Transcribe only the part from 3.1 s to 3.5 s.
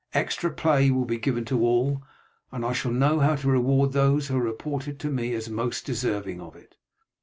how to